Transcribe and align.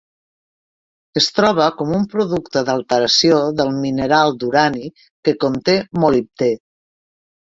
Es 1.19 1.25
troba 1.39 1.65
com 1.81 1.91
un 1.97 2.07
producte 2.13 2.63
d'alteració 2.69 3.37
del 3.59 3.69
mineral 3.81 4.33
d'urani 4.45 4.89
que 5.29 5.35
conté 5.45 5.77
molibdè. 6.05 6.49